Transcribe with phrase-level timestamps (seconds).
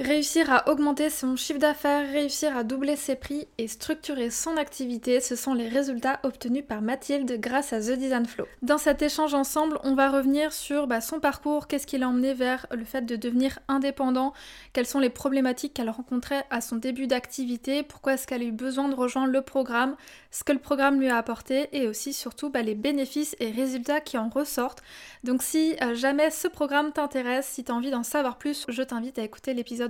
[0.00, 5.20] Réussir à augmenter son chiffre d'affaires, réussir à doubler ses prix et structurer son activité,
[5.20, 8.46] ce sont les résultats obtenus par Mathilde grâce à The Design Flow.
[8.62, 12.32] Dans cet échange ensemble, on va revenir sur bah, son parcours, qu'est-ce qui l'a emmené
[12.32, 14.32] vers le fait de devenir indépendant,
[14.72, 18.52] quelles sont les problématiques qu'elle rencontrait à son début d'activité, pourquoi est-ce qu'elle a eu
[18.52, 19.96] besoin de rejoindre le programme,
[20.30, 24.00] ce que le programme lui a apporté et aussi surtout bah, les bénéfices et résultats
[24.00, 24.82] qui en ressortent.
[25.24, 28.82] Donc si euh, jamais ce programme t'intéresse, si tu as envie d'en savoir plus, je
[28.82, 29.89] t'invite à écouter l'épisode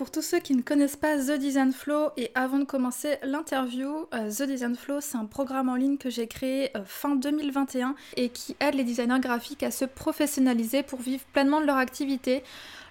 [0.00, 4.06] Pour tous ceux qui ne connaissent pas The Design Flow et avant de commencer l'interview,
[4.14, 7.94] euh, The Design Flow c'est un programme en ligne que j'ai créé euh, fin 2021
[8.16, 12.42] et qui aide les designers graphiques à se professionnaliser pour vivre pleinement de leur activité.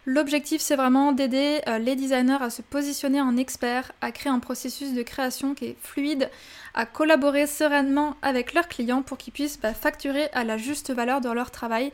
[0.05, 4.37] L'objectif c'est vraiment d'aider euh, les designers à se positionner en experts, à créer un
[4.37, 6.29] processus de création qui est fluide,
[6.75, 11.21] à collaborer sereinement avec leurs clients pour qu'ils puissent bah, facturer à la juste valeur
[11.21, 11.91] dans leur travail.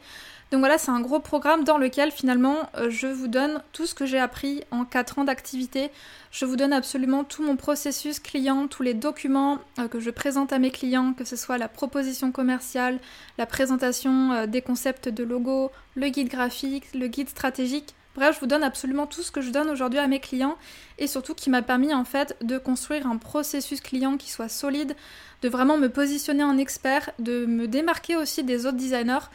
[0.56, 3.94] Donc voilà, c'est un gros programme dans lequel finalement euh, je vous donne tout ce
[3.94, 5.92] que j'ai appris en 4 ans d'activité.
[6.32, 10.54] Je vous donne absolument tout mon processus client, tous les documents euh, que je présente
[10.54, 13.00] à mes clients, que ce soit la proposition commerciale,
[13.38, 17.94] la présentation euh, des concepts de logo, le guide graphique, le guide stratégique.
[18.16, 20.56] Bref, je vous donne absolument tout ce que je donne aujourd'hui à mes clients
[21.00, 24.96] et surtout qui m'a permis en fait de construire un processus client qui soit solide,
[25.42, 29.28] de vraiment me positionner en expert, de me démarquer aussi des autres designers.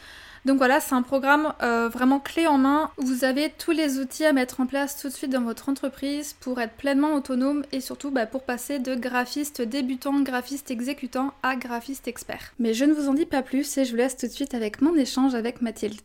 [0.45, 2.89] Donc voilà, c'est un programme euh, vraiment clé en main.
[2.97, 6.33] Vous avez tous les outils à mettre en place tout de suite dans votre entreprise
[6.39, 11.55] pour être pleinement autonome et surtout bah, pour passer de graphiste débutant, graphiste exécutant à
[11.55, 12.53] graphiste expert.
[12.57, 14.55] Mais je ne vous en dis pas plus et je vous laisse tout de suite
[14.55, 16.01] avec mon échange avec Mathilde.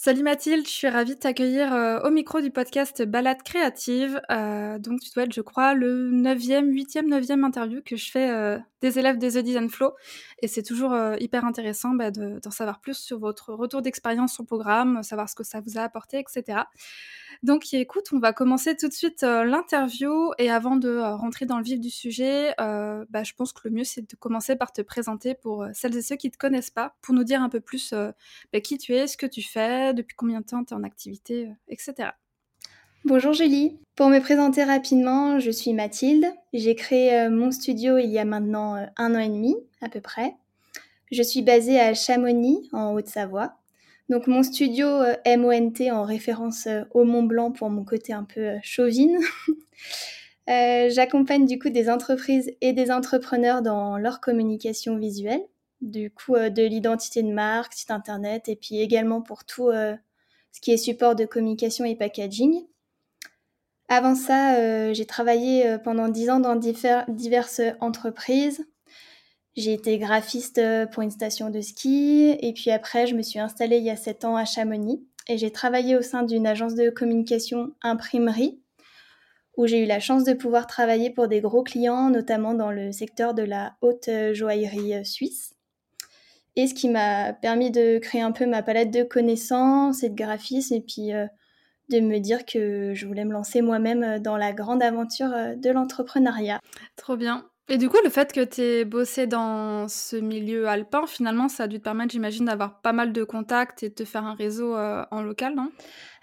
[0.00, 4.20] Salut Mathilde, je suis ravie de t'accueillir euh, au micro du podcast Balade créative.
[4.30, 8.30] Euh, donc tu dois être, je crois, le 9e, 8e, 9e interview que je fais
[8.30, 9.94] euh, des élèves des The Design Flow.
[10.40, 14.46] Et c'est toujours hyper intéressant bah, d'en savoir plus sur votre retour d'expérience sur le
[14.46, 16.60] programme, savoir ce que ça vous a apporté, etc.
[17.44, 21.46] Donc écoute, on va commencer tout de suite euh, l'interview et avant de euh, rentrer
[21.46, 24.56] dans le vif du sujet, euh, bah, je pense que le mieux c'est de commencer
[24.56, 27.40] par te présenter pour celles et ceux qui ne te connaissent pas, pour nous dire
[27.40, 27.94] un peu plus
[28.52, 30.82] bah, qui tu es, ce que tu fais, depuis combien de temps tu es en
[30.82, 32.10] activité, etc.
[33.04, 33.78] Bonjour Julie.
[33.94, 36.26] Pour me présenter rapidement, je suis Mathilde.
[36.52, 40.34] J'ai créé mon studio il y a maintenant un an et demi à peu près.
[41.12, 43.54] Je suis basée à Chamonix en Haute-Savoie.
[44.08, 48.24] Donc mon studio euh, MONT en référence euh, au Mont Blanc pour mon côté un
[48.24, 49.18] peu euh, chauvine.
[50.48, 55.42] J'accompagne du coup des entreprises et des entrepreneurs dans leur communication visuelle,
[55.82, 60.72] du coup de l'identité de marque, site internet et puis également pour tout ce qui
[60.72, 62.64] est support de communication et packaging.
[63.88, 68.66] Avant ça, j'ai travaillé pendant dix ans dans diverses entreprises,
[69.58, 73.40] j'ai été graphiste euh, pour une station de ski et puis après, je me suis
[73.40, 76.76] installée il y a 7 ans à Chamonix et j'ai travaillé au sein d'une agence
[76.76, 78.60] de communication imprimerie
[79.56, 82.92] où j'ai eu la chance de pouvoir travailler pour des gros clients, notamment dans le
[82.92, 85.54] secteur de la haute joaillerie euh, suisse.
[86.54, 90.14] Et ce qui m'a permis de créer un peu ma palette de connaissances et de
[90.14, 91.26] graphisme et puis euh,
[91.90, 96.60] de me dire que je voulais me lancer moi-même dans la grande aventure de l'entrepreneuriat.
[96.96, 97.44] Trop bien.
[97.70, 101.64] Et du coup, le fait que tu aies bossé dans ce milieu alpin, finalement, ça
[101.64, 104.34] a dû te permettre, j'imagine, d'avoir pas mal de contacts et de te faire un
[104.34, 105.70] réseau euh, en local, non?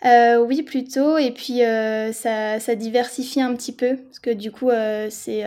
[0.06, 1.20] Euh, Oui, plutôt.
[1.20, 3.96] Et puis, euh, ça, ça, diversifie un petit peu.
[3.96, 4.72] Parce que du coup,
[5.10, 5.44] c'est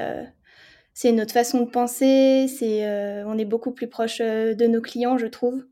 [0.94, 2.46] c'est notre façon de penser.
[2.48, 2.86] C'est
[3.26, 5.64] on est beaucoup plus proche de nos clients, je trouve.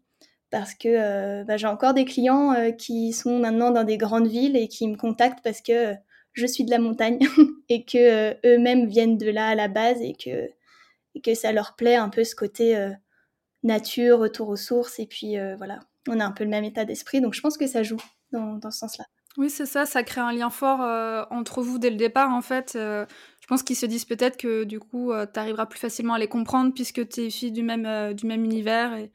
[0.51, 4.67] Parce que bah, j'ai encore des clients qui sont maintenant dans des grandes villes et
[4.67, 5.95] qui me contactent parce que
[6.37, 7.19] je suis de la montagne
[7.69, 10.49] et que euh, eux-mêmes viennent de là à la base et que,
[11.21, 12.91] que ça leur plaît un peu ce côté euh,
[13.63, 16.85] nature, retour aux sources et puis euh, voilà, on a un peu le même état
[16.85, 17.97] d'esprit donc je pense que ça joue
[18.33, 19.07] dans, ce sens-là.
[19.39, 20.81] Oui, c'est ça, ça crée un lien fort
[21.31, 22.73] entre vous dès le départ en fait.
[22.75, 26.29] je pense qu'ils se disent peut-être que du coup, tu arriveras plus facilement à les
[26.29, 28.95] comprendre puisque tu es fille du même, du même univers.
[28.95, 29.11] Et...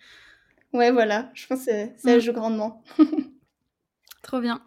[0.74, 2.20] Ouais, voilà, je pense que ça mm.
[2.20, 2.84] joue grandement.
[4.22, 4.62] Trop bien.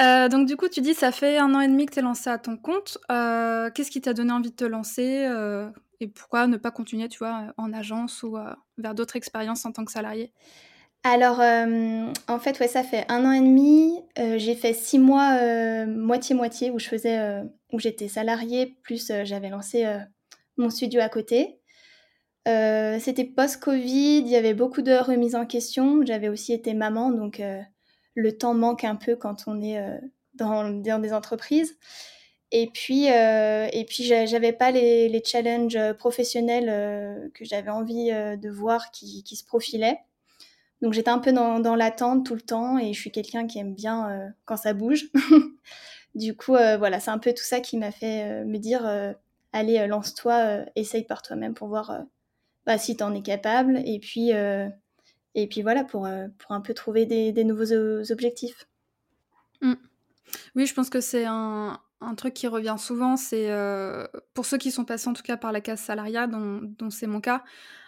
[0.00, 2.02] Euh, donc du coup, tu dis ça fait un an et demi que tu es
[2.02, 2.98] lancé à ton compte.
[3.10, 5.68] Euh, qu'est-ce qui t'a donné envie de te lancer euh,
[6.00, 8.38] et pourquoi ne pas continuer, tu vois, en agence ou
[8.78, 10.32] vers d'autres expériences en tant que salarié?
[11.02, 14.00] Alors, en fait, ouais, ça fait un an et demi.
[14.16, 17.42] j'ai fait six mois moitié-moitié où je faisais,
[17.72, 19.86] où j'étais salariée, plus j'avais lancé
[20.56, 21.60] mon studio à côté.
[22.46, 26.00] C'était post-Covid, il y avait beaucoup de remises en question.
[26.06, 27.42] J'avais aussi été maman, donc
[28.20, 29.98] le temps manque un peu quand on est euh,
[30.34, 30.70] dans,
[31.00, 31.76] des entreprises.
[32.52, 38.50] Et puis, euh, et puis j'avais pas les, challenges professionnels euh, que j'avais envie de
[38.50, 39.98] voir qui, se profilaient.
[40.82, 43.74] Donc j'étais un peu dans, l'attente tout le temps et je suis quelqu'un qui aime
[43.74, 45.10] bien quand ça bouge.
[46.14, 49.14] du coup, voilà, c'est un peu tout ça qui m'a fait me dire
[49.52, 52.02] allez, lance-toi, essaye par toi-même pour voir
[52.66, 53.80] bah, si tu en es capable.
[53.84, 54.32] Et puis,
[55.34, 57.72] et puis voilà, pour, euh, pour un peu trouver des, des nouveaux
[58.10, 58.66] objectifs.
[59.60, 59.74] Mmh.
[60.56, 63.16] Oui, je pense que c'est un, un, truc qui revient souvent.
[63.16, 66.90] C'est euh, pour ceux qui sont passés en tout cas par la case salariat, dont,
[66.90, 67.44] c'est mon cas,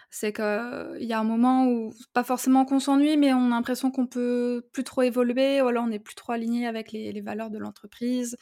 [0.09, 3.91] c'est qu'il y a un moment où, pas forcément qu'on s'ennuie, mais on a l'impression
[3.91, 7.21] qu'on peut plus trop évoluer, ou alors on n'est plus trop aligné avec les, les
[7.21, 8.37] valeurs de l'entreprise,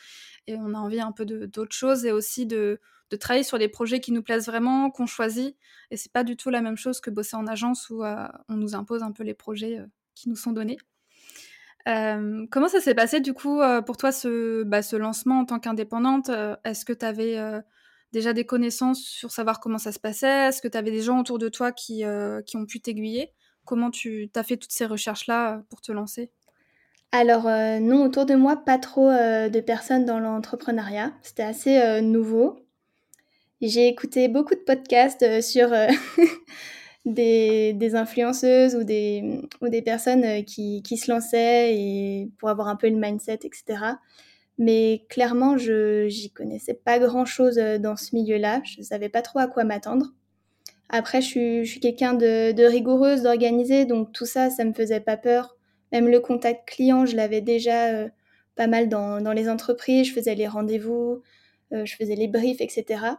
[0.48, 2.80] et on a envie un peu d'autres choses, et aussi de,
[3.12, 5.56] de travailler sur des projets qui nous plaisent vraiment, qu'on choisit.
[5.92, 8.56] Et c'est pas du tout la même chose que bosser en agence où euh, on
[8.56, 9.86] nous impose un peu les projets euh,
[10.16, 10.78] qui nous sont donnés.
[11.88, 15.60] Euh, comment ça s'est passé du coup pour toi ce, bah, ce lancement en tant
[15.60, 16.30] qu'indépendante?
[16.64, 17.40] Est-ce que tu avais
[18.14, 20.50] déjà des connaissances sur savoir comment ça se passait?
[20.50, 22.04] Est-ce que tu avais des gens autour de toi qui,
[22.46, 23.34] qui ont pu t'aiguiller?
[23.66, 26.32] Comment tu as fait toutes ces recherches-là pour te lancer?
[27.12, 27.46] Alors
[27.82, 31.14] non, autour de moi, pas trop de personnes dans l'entrepreneuriat.
[31.24, 32.61] C'était assez nouveau.
[33.62, 35.88] J'ai écouté beaucoup de podcasts euh, sur euh,
[37.06, 43.42] des, influenceuses ou des, personnes euh, qui, se lançaient pour avoir un peu le mindset,
[43.44, 43.84] etc.
[44.58, 48.62] Mais clairement, je n'y connaissais pas grand-chose dans ce milieu-là.
[48.64, 50.08] Je ne savais pas trop à quoi m'attendre.
[50.90, 55.56] Après, je suis, quelqu'un de, rigoureuse, d'organisée, donc tout ça, ça me faisait pas peur.
[55.92, 58.08] Même le contact client, je l'avais déjà
[58.56, 60.08] pas mal dans, les entreprises.
[60.08, 61.22] Je faisais les rendez-vous,
[61.72, 63.16] je faisais les briefs, etc.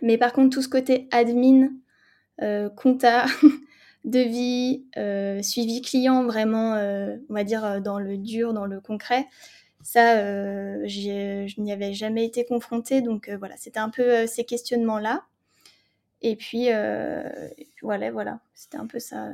[0.00, 1.68] Mais par contre, tout ce côté admin,
[2.40, 3.26] euh, compta,
[4.04, 9.28] devis, euh, suivi client, vraiment, euh, on va dire, dans le dur, dans le concret,
[9.82, 10.16] ça,
[10.86, 13.02] je n'y avais jamais été confrontée.
[13.02, 15.24] Donc voilà, c'était un peu ces questionnements-là.
[16.22, 16.68] Et puis,
[17.82, 19.28] voilà, voilà, c'était un peu ça.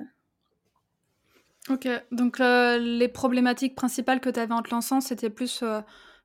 [1.69, 5.63] Ok, donc les problématiques principales que tu avais en te lançant, c'était plus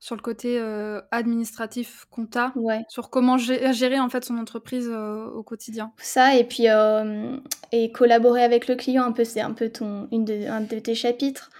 [0.04, 2.54] sur le côté euh, administratif, compta,
[2.90, 5.94] sur comment gérer en fait son entreprise euh, au quotidien.
[5.98, 7.38] Ça et puis euh,
[7.72, 10.80] et collaborer avec le client un peu, c'est un peu ton une de, un de
[10.80, 11.52] tes chapitres.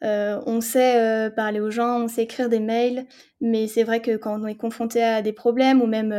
[0.00, 3.04] on sait parler aux gens, on sait écrire des mails,
[3.40, 6.14] mais c'est vrai que quand on est confronté à des problèmes ou même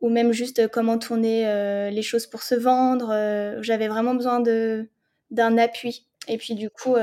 [0.00, 1.44] ou même juste comment tourner
[1.92, 3.14] les choses pour se vendre,
[3.62, 4.88] j'avais vraiment besoin de
[5.30, 6.08] d'un appui.
[6.26, 6.96] Et puis du coup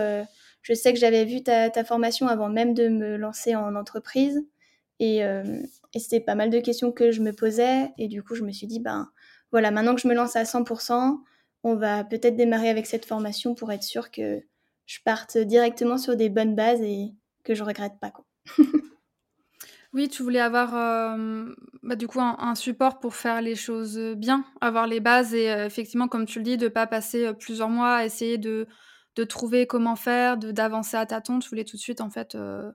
[0.65, 4.43] je sais que j'avais vu ta, formation avant même de me lancer en entreprise.
[4.99, 5.61] Euh,
[5.93, 7.91] et, c'était pas mal de questions que je me posais.
[7.99, 9.11] Et du coup, je me suis dit, ben
[9.51, 11.19] voilà, maintenant que je me lance à 100%,
[11.63, 14.41] on va peut-être démarrer avec cette formation pour être sûr que
[14.87, 18.09] je parte directement sur des bonnes bases et que je regrette pas.
[18.09, 18.25] Quoi.
[19.93, 21.45] oui, tu voulais avoir euh,
[21.83, 25.67] bah, du coup un, support pour faire les choses bien, avoir les bases et euh,
[25.67, 28.65] effectivement, comme tu le dis, de pas passer plusieurs mois à essayer de
[29.15, 31.39] de trouver comment faire, d'avancer à tâtons.
[31.39, 32.71] Tu voulais tout de suite, en fait, euh,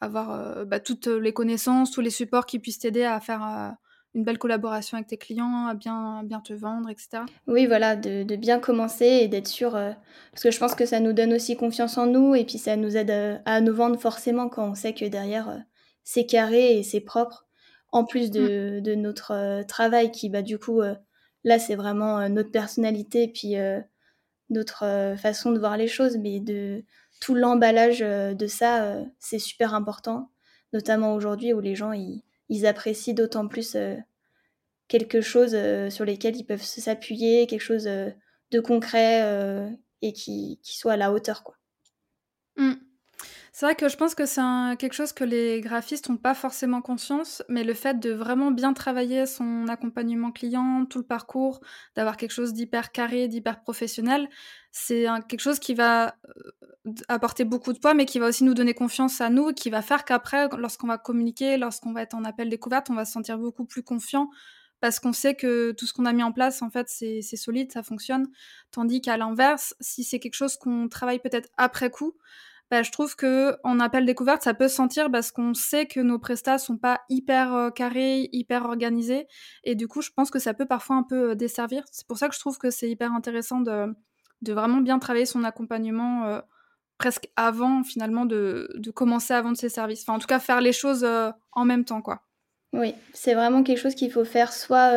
[0.00, 3.70] avoir euh, bah, toutes les connaissances, tous les supports qui puissent t'aider à faire euh,
[4.14, 7.22] une belle collaboration avec tes clients, à bien, bien te vendre, etc.
[7.46, 11.12] Oui, voilà, de, bien commencer et d'être sûr, parce que je pense que ça nous
[11.12, 14.68] donne aussi confiance en nous et puis ça nous aide à, nous vendre forcément quand
[14.68, 15.62] on sait que derrière,
[16.02, 17.46] c'est carré et c'est propre.
[17.92, 19.00] en plus de, mmh.
[19.00, 20.80] notre travail qui, bah, du coup,
[21.44, 23.54] là, c'est vraiment notre personnalité, puis
[24.50, 26.84] notre façon de voir les choses, mais de
[27.20, 30.30] tout l'emballage de ça, c'est super important,
[30.72, 33.76] notamment aujourd'hui où les gens, ils, apprécient d'autant plus
[34.88, 35.56] quelque chose
[35.90, 39.70] sur lesquels ils peuvent s'appuyer, quelque chose de concret
[40.02, 41.56] et qui, soit à la hauteur, quoi.
[42.56, 42.74] Mmh.
[43.52, 44.40] C'est vrai que je pense que c'est
[44.78, 48.72] quelque chose que les graphistes n'ont pas forcément conscience, mais le fait de vraiment bien
[48.72, 51.60] travailler son accompagnement client, tout le parcours,
[51.96, 54.28] d'avoir quelque chose d'hyper carré, d'hyper professionnel,
[54.70, 56.14] c'est quelque chose qui va
[56.86, 59.68] euh, apporter beaucoup de poids, mais qui va aussi nous donner confiance à nous, qui
[59.68, 63.12] va faire qu'après, lorsqu'on va communiquer, lorsqu'on va être en appel découverte, on va se
[63.12, 64.30] sentir beaucoup plus confiant
[64.80, 67.70] parce qu'on sait que tout ce qu'on a mis en place, en fait, c'est solide,
[67.70, 68.28] ça fonctionne.
[68.70, 72.14] Tandis qu'à l'inverse, si c'est quelque chose qu'on travaille peut-être après coup,
[72.70, 75.98] bah, je trouve que en appel découverte, ça peut se sentir parce qu'on sait que
[75.98, 79.26] nos prestats sont pas hyper euh, carrés, hyper organisés,
[79.64, 81.82] et du coup, je pense que ça peut parfois un peu euh, desservir.
[81.90, 83.92] C'est pour ça que je trouve que c'est hyper intéressant de,
[84.46, 86.40] vraiment bien travailler son accompagnement euh,
[86.96, 90.02] presque avant, finalement, de, commencer à vendre ses services.
[90.02, 91.04] Enfin, en tout cas, faire les choses
[91.52, 92.22] en même temps, quoi.
[92.72, 94.92] Oui, c'est vraiment quelque chose qu'il faut faire soit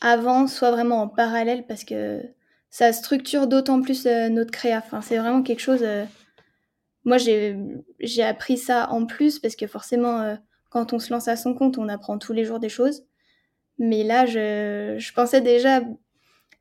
[0.00, 2.22] avant, soit vraiment en parallèle, parce que
[2.70, 4.78] ça structure d'autant plus notre créa.
[4.78, 5.84] Enfin, c'est vraiment quelque chose
[7.08, 10.36] moi, j'ai appris ça en plus parce que forcément, euh,
[10.68, 13.04] quand on se lance à son compte, on apprend tous les jours des choses.
[13.78, 15.80] Mais là, je, pensais déjà,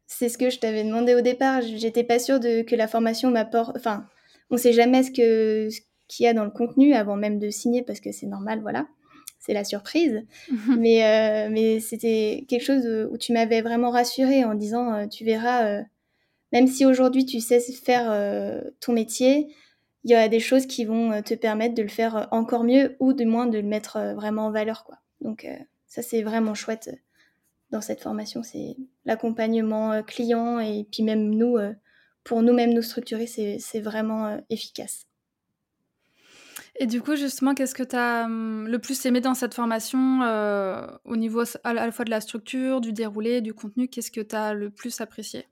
[0.05, 3.29] c'est ce que je t'avais demandé au départ, j'étais pas sûre de, que la formation
[3.29, 3.75] m'apporte.
[3.75, 4.05] Enfin,
[4.49, 5.71] on sait jamais ce qu'il
[6.07, 8.87] ce y a dans le contenu avant même de signer parce que c'est normal, voilà.
[9.39, 10.23] C'est la surprise.
[10.77, 15.25] mais euh, mais c'était quelque chose où tu m'avais vraiment rassurée en disant euh, tu
[15.25, 15.81] verras,
[16.53, 18.13] même si aujourd'hui tu sais faire
[18.79, 19.47] ton métier,
[20.07, 22.63] il y a des choses qui vont euh, te permettre de le faire euh, encore
[22.63, 24.85] mieux ou du moins de le mettre euh, vraiment en valeur.
[24.85, 24.99] Quoi.
[25.19, 25.45] Donc
[25.87, 26.89] ça, c'est vraiment chouette
[27.71, 28.41] dans cette formation.
[28.41, 31.57] C'est l'accompagnement client et puis même nous,
[32.23, 35.07] pour nous-mêmes nous structurer, c'est vraiment efficace.
[36.79, 40.21] Et du coup, justement, qu'est-ce que tu as hum, le plus aimé dans cette formation
[41.03, 44.35] au niveau à la fois de la structure, du déroulé, du contenu Qu'est-ce que tu
[44.35, 45.47] as le plus apprécié?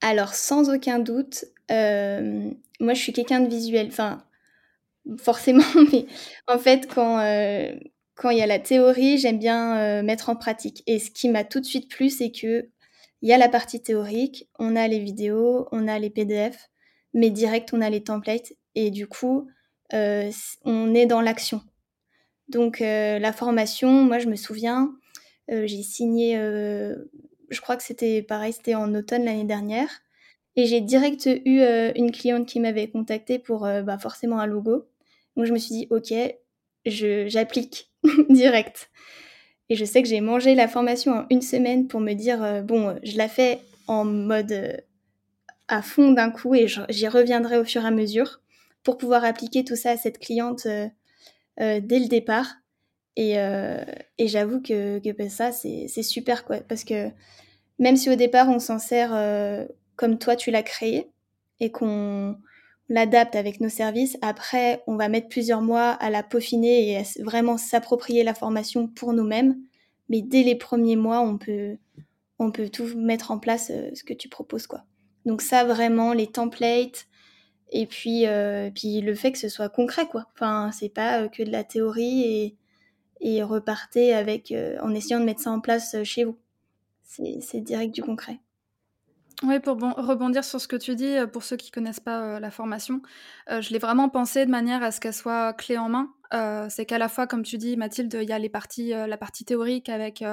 [0.00, 2.50] Alors, sans aucun doute, euh,
[2.80, 3.88] moi, je suis quelqu'un de visuel.
[3.88, 4.24] Enfin,
[5.18, 6.06] forcément, mais
[6.46, 7.72] en fait, quand, euh,
[8.14, 10.82] quand il y a la théorie, j'aime bien euh, mettre en pratique.
[10.86, 12.68] Et ce qui m'a tout de suite plu, c'est que
[13.22, 16.68] il y a la partie théorique, on a les vidéos, on a les PDF,
[17.14, 18.52] mais direct, on a les templates.
[18.74, 19.48] Et du coup,
[19.92, 21.62] on est dans l'action.
[22.48, 24.92] Donc, la formation, moi, je me souviens,
[25.48, 26.38] j'ai signé
[27.50, 29.88] je crois que c'était pareil, c'était en automne l'année dernière.
[30.56, 34.46] Et j'ai direct eu euh, une cliente qui m'avait contacté pour euh, bah, forcément un
[34.46, 34.86] logo.
[35.36, 36.14] Donc je me suis dit, ok,
[36.86, 37.90] j'applique
[38.30, 38.90] direct.
[39.68, 42.62] Et je sais que j'ai mangé la formation en une semaine pour me dire, euh,
[42.62, 44.82] bon, je la fais en mode
[45.68, 48.40] à fond d'un coup et j'y reviendrai au fur et à mesure
[48.82, 50.66] pour pouvoir appliquer tout ça à cette cliente
[51.58, 52.46] dès le départ.
[53.16, 53.36] Et,
[54.18, 56.58] et j'avoue que, ben, ça, c'est super, quoi.
[56.58, 57.10] Parce que
[57.78, 59.12] même si au départ, on s'en sert
[59.96, 61.10] comme toi tu l'as créé
[61.60, 62.36] et qu'on
[62.88, 64.16] l'adapte avec nos services.
[64.22, 68.86] Après, on va mettre plusieurs mois à la peaufiner et à vraiment s'approprier la formation
[68.86, 69.56] pour nous-mêmes.
[70.08, 71.78] Mais dès les premiers mois, on peut,
[72.72, 74.84] tout mettre en place euh, ce que tu proposes, quoi.
[75.24, 77.06] Donc ça, vraiment, les templates
[77.72, 80.26] et puis, euh, puis le fait que ce soit concret, quoi.
[80.34, 82.56] Enfin, c'est pas euh, que de la théorie et,
[83.20, 86.36] et repartez avec, en essayant de mettre ça en place chez vous.
[87.04, 88.40] C'est direct du concret.
[89.42, 92.40] Oui, pour rebondir sur ce que tu dis, euh, pour ceux qui connaissent pas, euh,
[92.40, 93.02] la formation,
[93.50, 96.10] euh, je l'ai vraiment pensé de manière à ce qu'elle soit clé en main.
[96.30, 99.44] C'est qu'à la fois, comme tu dis, Mathilde, il y a les parties, la partie
[99.44, 100.24] théorique avec,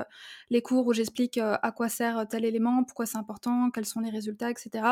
[0.49, 4.09] les cours où j'explique, à quoi sert, tel élément, pourquoi c'est important, quels sont les
[4.09, 4.85] résultats etc.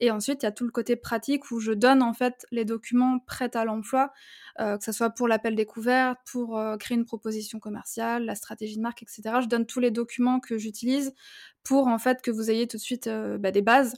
[0.00, 2.64] et ensuite il y a tout le côté pratique où je donne, en fait, les
[2.64, 4.12] documents prêts à l'emploi,
[4.58, 9.02] que ce soit pour l'appel découverte, pour, créer une proposition commerciale, la stratégie de marque
[9.02, 9.22] etc.
[9.42, 11.12] Je donne tous les documents que j'utilise
[11.64, 13.94] pour en fait que vous ayez tout de suite euh, bah, des bases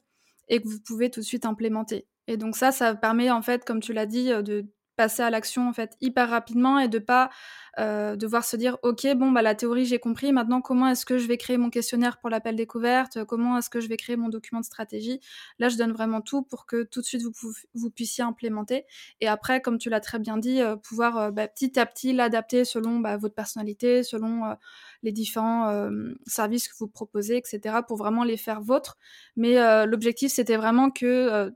[0.48, 2.06] et que vous pouvez tout de suite implémenter.
[2.26, 4.66] Et donc ça, ça permet en fait, comme tu l'as dit, euh, de
[4.96, 7.30] passer à l'action en fait hyper rapidement et de pas
[7.78, 10.32] euh, devoir se dire ok bon bah la théorie j'ai compris.
[10.32, 13.24] Maintenant comment est-ce que je vais créer mon questionnaire pour l'appel découverte?
[13.24, 15.20] Comment est-ce que je vais créer mon document de stratégie?
[15.58, 18.86] Là je donne vraiment tout pour que tout de suite vous, vous puissiez implémenter
[19.20, 22.12] et après comme tu l'as très bien dit euh, pouvoir euh, bah, petit à petit
[22.12, 24.54] l'adapter selon bah, votre personnalité selon euh,
[25.02, 25.88] les différents
[26.26, 28.96] services que vous proposez etc pour vraiment les faire vôtres.
[29.36, 31.52] Mais l'objectif c'était vraiment que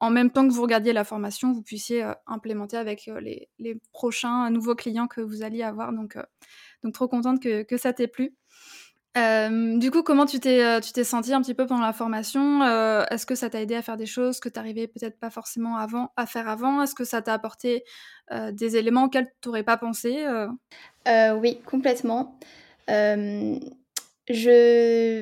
[0.00, 3.48] en même temps que vous regardiez la formation, vous puissiez implémenter avec les,
[3.92, 5.92] prochains nouveaux clients que vous alliez avoir.
[5.92, 6.16] Donc,
[6.82, 8.34] donc trop contente que, que ça t'ait plu.
[9.14, 12.62] du coup, comment tu t'es, tu t'es senti un petit peu pendant la formation?
[13.10, 15.76] Est-ce que ça t'a aidé à faire des choses que tu n'arrivais peut-être pas forcément
[15.76, 16.82] avant, à faire avant?
[16.82, 17.84] Est-ce que ça t'a apporté
[18.52, 20.24] des éléments auxquels tu n'aurais pas pensé
[21.06, 22.38] Oui, complètement.
[22.88, 23.58] je...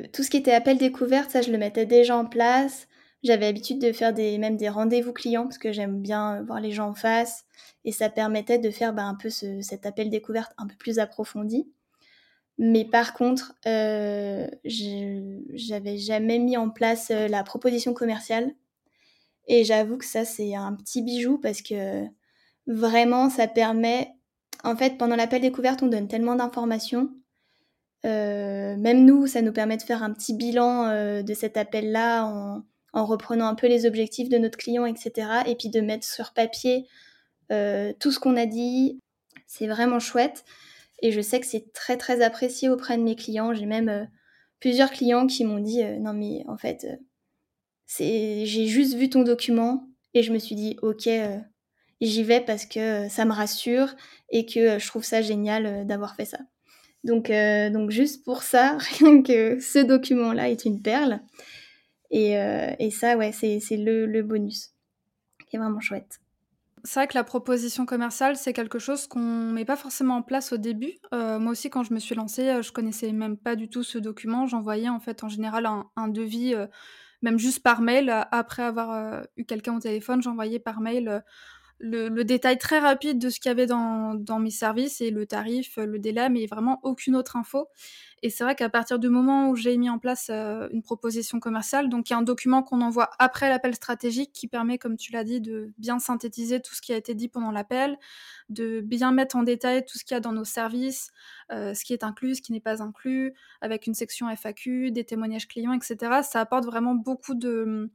[0.07, 2.88] Tout ce qui était appel découverte, ça, je le mettais déjà en place.
[3.25, 6.71] J'avais l'habitude de faire des, même des rendez-vous clients parce que j'aime bien voir les
[6.71, 7.45] gens en face
[7.85, 11.69] et ça permettait de faire bah, un peu cet appel découverte un peu plus approfondi.
[12.59, 18.53] Mais par contre, euh, j'avais jamais mis en place euh, la proposition commerciale.
[19.47, 22.05] Et j'avoue que ça, c'est un petit bijou parce que
[22.67, 24.13] vraiment, ça permet.
[24.65, 27.11] En fait, pendant l'appel découverte, on donne tellement d'informations.
[28.05, 32.25] Euh, même nous, ça nous permet de faire un petit bilan euh, de cet appel-là
[32.25, 35.43] en, en, reprenant un peu les objectifs de notre client, etc.
[35.47, 36.87] Et puis de mettre sur papier
[37.49, 39.01] tout ce qu'on a dit.
[39.47, 40.45] C'est vraiment chouette.
[41.01, 43.55] Et je sais que c'est très très apprécié auprès de mes clients.
[43.55, 44.05] J'ai même euh,
[44.61, 46.97] plusieurs clients qui m'ont dit euh, non mais en fait euh,
[47.87, 51.09] c'est j'ai juste vu ton document et je me suis dit ok
[52.01, 53.95] j'y vais parce que ça me rassure
[54.31, 56.39] et que je trouve ça génial d'avoir fait ça.
[57.05, 57.31] Donc
[57.73, 61.21] donc juste pour ça rien que ce document là est une perle
[62.11, 62.33] et,
[62.79, 64.75] et ça ouais c'est le, bonus
[65.49, 66.21] qui est vraiment chouette.
[66.85, 70.53] C'est vrai que la proposition commerciale, c'est quelque chose qu'on met pas forcément en place
[70.53, 70.95] au début.
[71.13, 73.83] Euh, moi aussi, quand je me suis lancée, euh, je connaissais même pas du tout
[73.83, 74.47] ce document.
[74.47, 76.67] J'envoyais en fait en général un, devis, euh,
[77.23, 78.11] même juste par mail.
[78.31, 81.23] Après avoir eu quelqu'un au téléphone, j'envoyais par mail
[81.81, 85.27] le, détail très rapide de ce qu'il y avait dans, dans, mes services et le
[85.27, 87.69] tarif, le délai, mais vraiment aucune autre info.
[88.23, 91.39] Et c'est vrai qu'à partir du moment où j'ai mis en place euh, une proposition
[91.39, 94.97] commerciale, donc il y a un document qu'on envoie après l'appel stratégique qui permet, comme
[94.97, 97.97] tu l'as dit, de bien synthétiser tout ce qui a été dit pendant l'appel,
[98.49, 101.13] de bien mettre en détail tout ce qu'il y a dans nos services,
[101.53, 105.05] euh, ce qui est inclus, ce qui n'est pas inclus, avec une section FAQ, des
[105.05, 106.23] témoignages clients, etc.
[106.23, 107.91] Ça apporte vraiment beaucoup de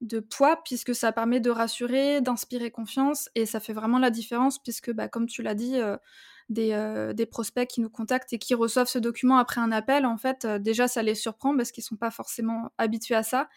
[0.00, 4.58] de poids puisque ça permet de rassurer, d'inspirer confiance et ça fait vraiment la différence
[4.62, 5.96] puisque, bah, comme tu l'as dit, euh,
[6.56, 10.16] euh, des, prospects qui nous contactent et qui reçoivent ce document après un appel, en
[10.16, 13.48] fait, euh, déjà ça les surprend parce qu'ils sont pas forcément habitués à ça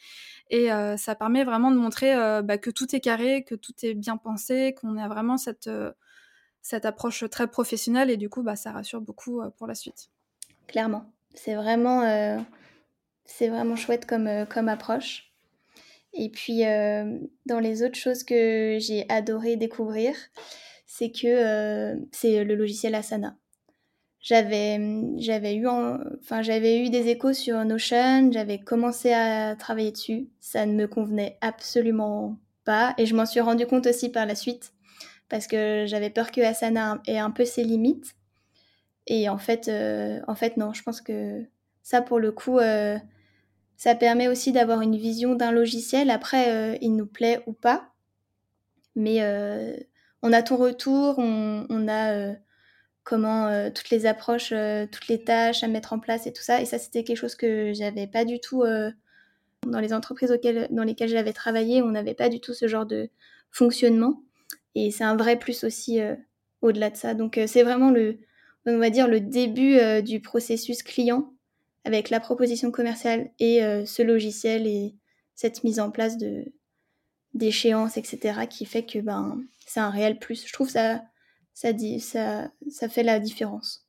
[0.50, 4.18] et ça permet vraiment de montrer bah, que tout est carré, que tout est bien
[4.18, 5.70] pensé, qu'on a vraiment cette,
[6.62, 10.10] cette approche très professionnelle et du coup, bah, ça rassure beaucoup pour la suite.
[10.68, 12.44] Clairement, c'est vraiment,
[13.24, 15.31] c'est vraiment chouette comme, comme approche.
[16.14, 20.14] Et puis, euh, dans les autres choses que j'ai adoré découvrir,
[20.86, 23.38] c'est que euh, c'est le logiciel Asana.
[24.20, 24.80] J'avais,
[25.18, 30.30] j'avais eu, enfin, j'avais eu des échos sur Notion, j'avais commencé à travailler dessus.
[30.40, 34.36] Ça ne me convenait absolument pas, et je m'en suis rendu compte aussi par la
[34.36, 34.74] suite,
[35.28, 38.14] parce que j'avais peur que Asana ait un peu ses limites.
[39.08, 41.44] Et en fait, euh, en fait, non, je pense que
[41.82, 42.60] ça, pour le coup,
[43.82, 46.12] ça permet aussi d'avoir une vision d'un logiciel.
[46.12, 47.90] Après, euh, il nous plaît ou pas.
[48.96, 49.76] Mais euh,
[50.22, 52.34] on a ton retour, on, a euh,
[53.04, 54.54] comment toutes les approches,
[54.92, 56.62] toutes les tâches à mettre en place et tout ça.
[56.62, 58.64] Et ça, c'était quelque chose que j'avais pas du tout
[59.66, 60.32] dans les entreprises
[60.70, 61.82] dans lesquelles j'avais travaillé.
[61.82, 63.10] On n'avait pas du tout ce genre de
[63.50, 64.22] fonctionnement.
[64.76, 66.00] Et c'est un vrai plus aussi
[66.62, 67.16] au-delà de ça.
[67.16, 68.20] Donc c'est vraiment le,
[68.68, 71.34] on va dire, le début du processus client
[71.84, 74.96] avec la proposition commerciale et euh, ce logiciel et
[75.36, 76.46] cette mise en place de
[77.34, 80.46] d'échéances, etc., qui fait que ben, c'est un réel plus.
[80.46, 81.02] Je trouve ça,
[81.54, 83.88] ça, dit, ça, ça fait la différence.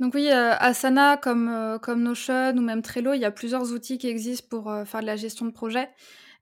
[0.00, 3.72] Donc oui, euh, Asana comme, euh, comme Notion ou même Trello, il y a plusieurs
[3.72, 5.88] outils qui existent pour faire de la gestion de projet.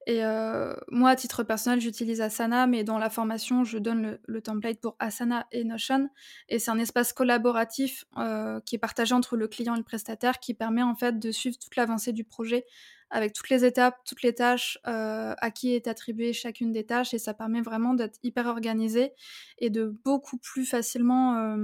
[0.09, 4.41] Et euh, moi, à titre personnel, j'utilise Asana, mais dans la formation, je donne le,
[4.41, 6.09] template pour Asana et Notion.
[6.47, 10.39] Et c'est un espace collaboratif euh, qui est partagé entre le client et le prestataire
[10.39, 12.65] qui permet en fait de suivre toute l'avancée du projet
[13.11, 17.13] avec toutes les étapes, toutes les tâches, euh, à qui est attribuée chacune des tâches.
[17.13, 19.11] Et ça permet vraiment d'être hyper organisé
[19.59, 21.55] et de beaucoup plus facilement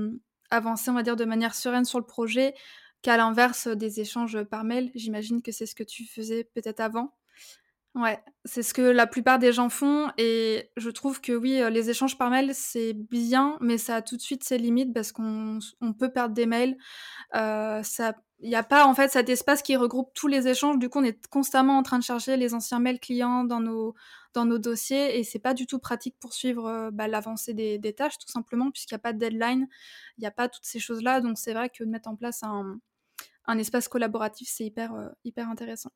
[0.52, 2.54] avancer, on va dire, de manière sereine sur le projet
[3.02, 4.92] qu'à l'inverse des échanges par mail.
[4.94, 7.16] J'imagine que c'est ce que tu faisais peut-être avant.
[7.96, 11.70] Ouais, c'est ce que la plupart des gens font et je trouve que oui, euh,
[11.70, 15.14] les échanges par mail, c'est bien, mais ça a tout de suite ses limites parce
[15.14, 15.60] qu'on
[15.98, 16.78] peut perdre des mails.
[17.36, 17.82] Euh,
[18.40, 20.78] il n'y a pas en fait cet espace qui regroupe tous les échanges.
[20.78, 23.96] Du coup, on est constamment en train de chercher les anciens mails clients dans nos,
[24.34, 27.94] dans nos dossiers et c'est pas du tout pratique pour suivre euh, bah, l'avancée des,
[27.94, 29.70] tâches, tout simplement, puisqu'il n'y a pas de deadline,
[30.18, 31.22] il n'y a pas toutes ces choses-là.
[31.22, 32.78] Donc, c'est vrai que de mettre en place un,
[33.46, 35.92] un espace collaboratif, c'est hyper, hyper intéressant.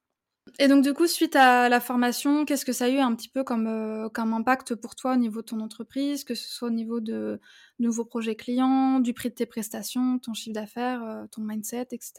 [0.57, 3.29] Et donc du coup, suite à la formation, qu'est-ce que ça a eu un petit
[3.29, 6.69] peu comme, euh, comme impact pour toi au niveau de ton entreprise, que ce soit
[6.69, 7.39] au niveau de
[7.79, 12.13] nouveaux projets clients, du prix de tes prestations, ton chiffre d'affaires, euh, ton mindset, etc.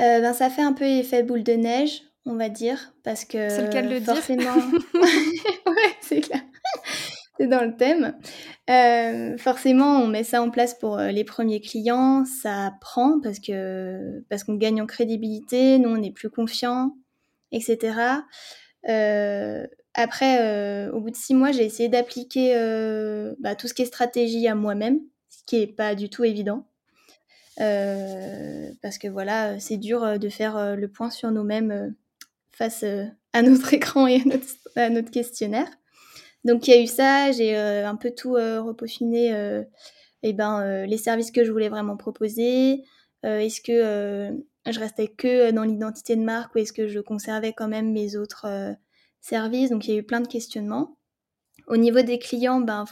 [0.00, 3.48] Euh, ben, ça fait un peu effet boule de neige, on va dire, parce que
[3.48, 4.54] C'est le cas de le forcément...
[4.54, 4.80] dire.
[5.66, 6.42] ouais, c'est clair.
[7.38, 8.16] c'est dans le thème.
[8.68, 14.22] Euh, forcément, on met ça en place pour les premiers clients, ça prend parce que
[14.28, 16.92] parce qu'on gagne en crédibilité, nous on est plus confiants,
[17.56, 17.98] etc.
[18.88, 22.54] Euh, après, au bout de six mois, j'ai essayé d'appliquer
[23.40, 26.66] bah, tout ce qui est stratégie à moi-même, ce qui est pas du tout évident.
[27.56, 31.94] parce que voilà, c'est dur de faire le point sur nous-mêmes
[32.52, 32.84] face
[33.32, 34.22] à notre écran et
[34.76, 35.68] à notre questionnaire.
[36.46, 39.64] Donc il y a eu ça, j'ai euh, un peu tout euh, repeaufiné, euh,
[40.22, 42.84] et ben, les services que je voulais vraiment proposer.
[43.22, 44.30] est-ce que
[44.66, 48.16] je restais que dans l'identité de marque ou est-ce que je conservais quand même mes
[48.16, 48.74] autres
[49.20, 50.96] services Donc il y a eu plein de questionnements.
[51.66, 52.84] Au niveau des clients, ben,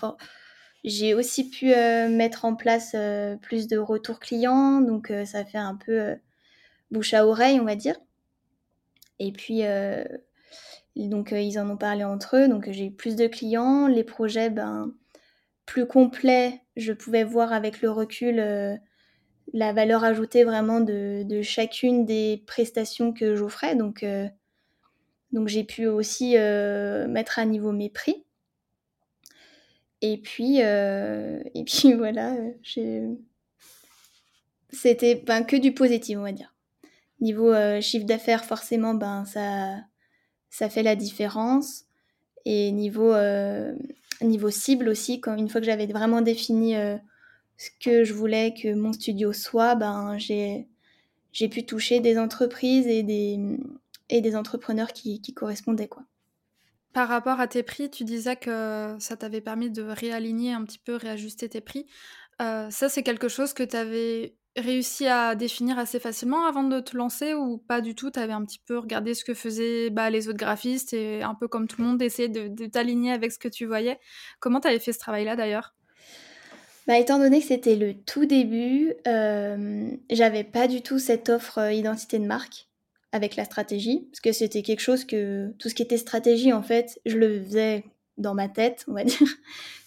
[0.84, 2.96] j'ai aussi pu mettre en place
[3.42, 6.16] plus de retours clients, donc ça fait un peu
[6.90, 7.96] bouche à oreille, on va dire.
[9.18, 9.62] Et puis,
[10.96, 13.86] donc euh, ils en ont parlé entre eux, donc j'ai eu plus de clients.
[13.86, 14.92] Les projets, ben,
[15.66, 18.76] plus complets, je pouvais voir avec le recul euh,
[19.54, 23.74] la valeur ajoutée vraiment de, chacune des prestations que j'offrais.
[23.74, 24.28] Donc, euh,
[25.32, 28.24] donc j'ai pu aussi mettre à niveau mes prix.
[30.02, 32.36] Et puis, et puis voilà,
[34.70, 36.52] c'était ben, que du positif, on va dire.
[37.20, 39.76] Niveau chiffre d'affaires, forcément, ben, ça,
[40.54, 41.84] ça fait la différence.
[42.44, 43.74] Et niveau, euh,
[44.22, 46.96] niveau cible aussi, quand, une fois que j'avais vraiment défini euh,
[47.56, 50.68] ce que je voulais que mon studio soit, ben, j'ai,
[51.50, 53.38] pu toucher des entreprises et des,
[54.08, 55.88] et des entrepreneurs qui, qui correspondaient.
[55.88, 56.04] Quoi.
[56.92, 60.78] Par rapport à tes prix, tu disais que ça t'avait permis de réaligner un petit
[60.78, 61.86] peu, réajuster tes prix.
[62.40, 66.78] Euh, ça, c'est quelque chose que tu avais réussi à définir assez facilement avant de
[66.78, 68.10] te lancer ou pas du tout?
[68.10, 71.34] Tu avais un petit peu regardé ce que faisaient bah, les autres graphistes et un
[71.34, 73.98] peu comme tout le monde, essayer de, t'aligner avec ce que tu voyais.
[74.40, 75.74] Comment tu avais fait ce travail-là d'ailleurs?
[76.86, 81.58] Bah, étant donné que c'était le tout début, euh, j'avais pas du tout cette offre
[81.58, 82.68] euh, identité de marque
[83.12, 86.62] avec la stratégie, parce que c'était quelque chose que tout ce qui était stratégie, en
[86.62, 87.84] fait, je le faisais
[88.18, 89.28] dans ma tête, on va dire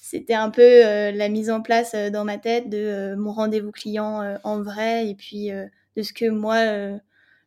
[0.02, 4.38] c'était un peu euh, la mise en place dans ma tête de mon rendez-vous client
[4.44, 6.58] en vrai et puis de ce que moi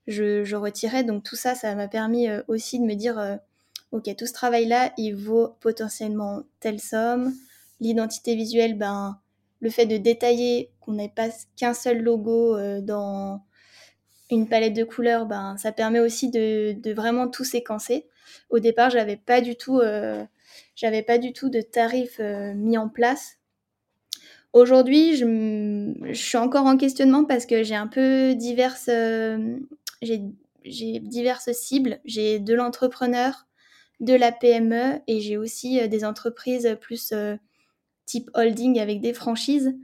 [0.06, 1.02] je, retirais.
[1.02, 3.38] Donc tout ça, ça m'a permis aussi de me dire,
[3.92, 7.32] ok, tout ce travail-là, il vaut potentiellement telle somme.
[7.80, 9.18] L'identité visuelle, ben,
[9.60, 13.42] le fait de détailler qu'on n'ait pas qu'un seul logo dans
[14.30, 18.06] une palette de couleurs, ben, ça permet aussi de, vraiment tout séquencer.
[18.48, 19.80] Au départ, j'avais pas du tout
[20.74, 23.38] j'avais pas du tout de tarifs euh, mis en place.
[24.52, 29.58] Aujourd'hui, je, suis encore en questionnement parce que j'ai un peu diverses, euh,
[30.02, 30.20] j'ai
[30.64, 32.00] diverses cibles.
[32.04, 33.46] J'ai de l'entrepreneur,
[34.00, 37.12] de la PME et j'ai aussi euh, des entreprises plus
[38.10, 39.74] type holding avec des franchises.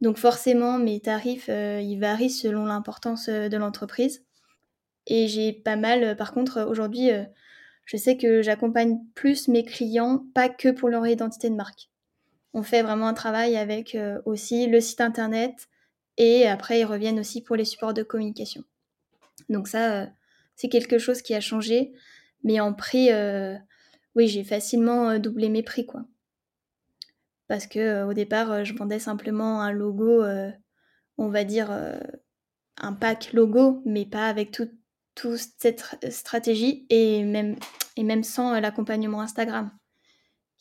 [0.00, 4.24] Donc forcément, mes tarifs, ils varient selon l'importance de l'entreprise.
[5.06, 7.10] Et j'ai pas mal, par contre, aujourd'hui,
[7.90, 11.90] je sais que j'accompagne plus mes clients, pas que pour leur identité de marque.
[12.54, 15.68] On fait vraiment un travail avec euh, aussi le site internet
[16.16, 18.62] et après ils reviennent aussi pour les supports de communication.
[19.48, 20.06] Donc ça, euh,
[20.54, 21.92] c'est quelque chose qui a changé,
[22.44, 23.56] mais en prix, euh,
[24.14, 26.04] oui, j'ai facilement doublé mes prix quoi.
[27.50, 30.24] Parce que au départ, je vendais simplement un logo,
[31.18, 31.70] on va dire
[32.78, 34.70] un pack logo, mais pas avec tout,
[35.14, 37.56] toute cette stratégie et même,
[38.22, 39.70] sans euh, l'accompagnement Instagram.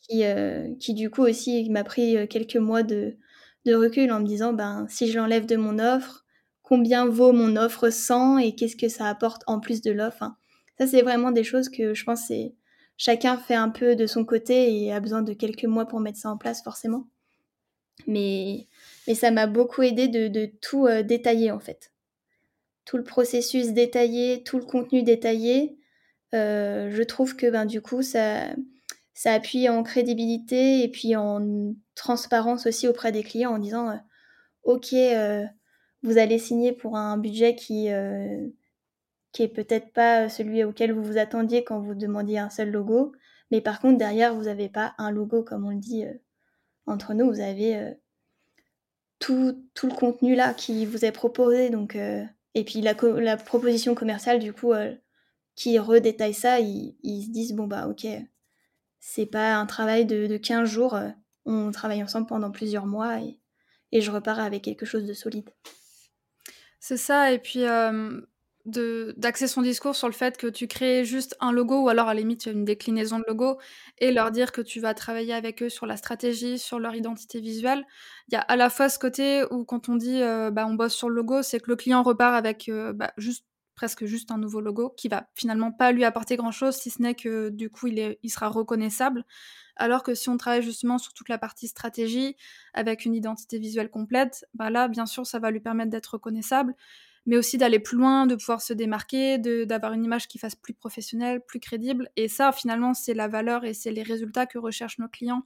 [0.01, 3.17] Qui, euh, du coup aussi m'a pris euh, quelques mois de,
[3.67, 6.25] recul en me disant ben, si je l'enlève de mon offre,
[6.63, 10.31] combien vaut mon offre sans et qu'est-ce que ça apporte en plus de l'offre.
[10.79, 12.55] Ça, c'est vraiment des choses que je pense c'est
[12.99, 16.19] chacun fait un peu de son côté et a besoin de quelques mois pour mettre
[16.19, 17.07] ça en place forcément.
[18.05, 18.67] Mais,
[19.15, 21.91] ça m'a beaucoup aidé de, tout détailler en fait
[22.85, 25.77] tout le processus détaillé, tout le contenu détaillé,
[26.33, 28.47] euh, je trouve que ben, du coup, ça,
[29.25, 33.95] appuie en crédibilité et puis en transparence aussi auprès des clients en disant euh,
[34.63, 35.45] Ok, euh,
[36.03, 37.89] vous allez signer pour un budget qui,
[39.31, 43.13] qui est peut-être pas celui auquel vous vous attendiez quand vous demandiez un seul logo,
[43.51, 46.05] mais par contre, derrière, vous n'avez pas un logo comme on le dit
[46.85, 47.93] entre nous, vous avez
[49.19, 51.69] tout, tout, le contenu là qui vous est proposé.
[51.69, 54.93] Donc, et puis la, la proposition commerciale, du coup, euh,
[55.55, 58.07] qui redétaillent ça, ils, se disent bon bah ok,
[58.99, 60.97] c'est pas un travail de, de 15 jours,
[61.45, 63.39] on travaille ensemble pendant plusieurs mois et,
[63.91, 65.49] et je repars avec quelque chose de solide.
[66.79, 67.63] C'est ça, et puis
[68.69, 72.13] d'axer son discours sur le fait que tu crées juste un logo ou alors à
[72.13, 73.57] la limite une déclinaison de logo
[73.97, 77.39] et leur dire que tu vas travailler avec eux sur la stratégie, sur leur identité
[77.39, 77.85] visuelle.
[78.29, 80.93] Il y a à la fois ce côté où quand on dit bah, on bosse
[80.93, 83.45] sur le logo, c'est que le client repart avec bah, juste
[83.79, 87.01] presque juste un nouveau logo qui va finalement pas lui apporter grand chose si ce
[87.01, 89.23] n'est que du coup il, est, il sera reconnaissable.
[89.77, 92.35] Alors que si on travaille justement sur toute la partie stratégie
[92.73, 96.75] avec une identité visuelle complète, bah là bien sûr ça va lui permettre d'être reconnaissable
[97.29, 100.73] mais aussi d'aller plus loin, de pouvoir se démarquer, d'avoir une image qui fasse plus
[100.73, 102.09] professionnelle, plus crédible.
[102.15, 105.43] Et ça, finalement, c'est la valeur et c'est les résultats que recherchent nos clients.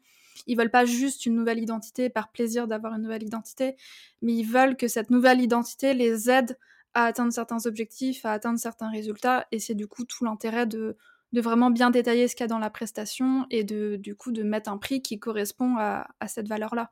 [0.48, 3.76] Ils veulent pas juste une nouvelle identité par plaisir d'avoir une nouvelle identité,
[4.22, 6.58] mais ils veulent que cette nouvelle identité les aide
[6.94, 9.46] à atteindre certains objectifs, à atteindre certains résultats.
[9.52, 10.96] Et c'est du coup tout l'intérêt de,
[11.34, 14.44] vraiment bien détailler ce qu'il y a dans la prestation et de, du coup de
[14.44, 16.92] mettre un prix qui correspond à, à cette valeur-là.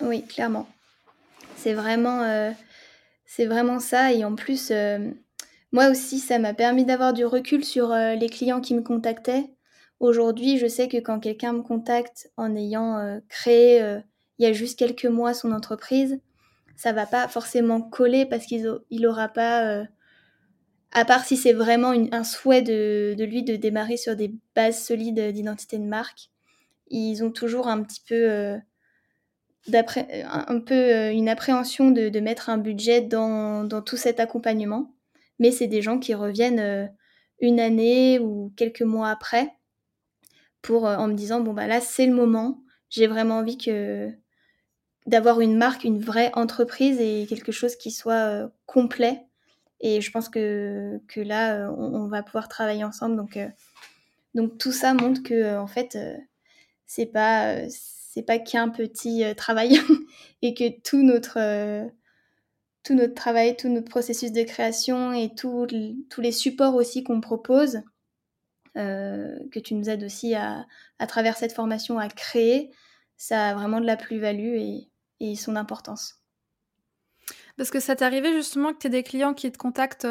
[0.00, 0.66] Oui, clairement.
[1.56, 2.52] C'est vraiment, euh,
[3.26, 4.12] c'est vraiment ça.
[4.12, 5.10] Et en plus, euh,
[5.72, 9.50] moi aussi, ça m'a permis d'avoir du recul sur euh, les clients qui me contactaient.
[10.00, 13.78] Aujourd'hui, je sais que quand quelqu'un me contacte en ayant euh, créé
[14.38, 16.20] il y a juste quelques mois son entreprise,
[16.76, 19.86] ça va pas forcément coller parce qu'il n'aura pas,
[20.92, 24.84] à part si c'est vraiment un souhait de, de, lui de démarrer sur des bases
[24.84, 26.28] solides d'identité de marque,
[26.88, 28.58] ils ont toujours un petit peu
[29.74, 34.94] un peu euh, une appréhension de, mettre un budget dans, tout cet accompagnement.
[35.38, 36.86] Mais c'est des gens qui reviennent euh,
[37.40, 39.52] une année ou quelques mois après
[40.62, 42.62] pour, euh, en me disant, bon, bah là, c'est le moment.
[42.90, 44.10] J'ai vraiment envie que
[45.06, 49.22] d'avoir une marque, une vraie entreprise et quelque chose qui soit complet.
[49.80, 53.16] Et je pense que, que là, on, va pouvoir travailler ensemble.
[53.16, 53.38] Donc,
[54.34, 55.98] donc tout ça montre que, en fait,
[56.86, 57.68] c'est pas
[58.16, 59.78] c'est pas qu'un petit euh, travail
[60.42, 61.86] et que tout notre, euh,
[62.82, 67.82] tout notre travail, tout notre processus de création et tous les supports aussi qu'on propose,
[68.78, 70.64] euh, que tu nous aides aussi à,
[70.98, 72.70] à, travers cette formation à créer,
[73.18, 76.22] ça a vraiment de la plus-value et, et, son importance.
[77.58, 80.06] Parce que ça t'est arrivé justement que tu aies des clients qui te contactent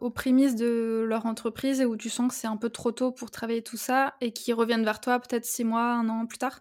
[0.00, 3.10] aux prémices de leur entreprise et où tu sens que c'est un peu trop tôt
[3.10, 6.38] pour travailler tout ça et qui reviennent vers toi peut-être six mois, un an plus
[6.38, 6.60] tard?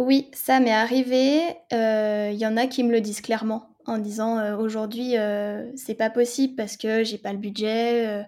[0.00, 1.42] Oui, ça m'est arrivé.
[1.70, 5.70] Il euh, y en a qui me le disent clairement en disant euh, aujourd'hui euh,
[5.76, 8.26] c'est pas possible parce que j'ai pas le budget,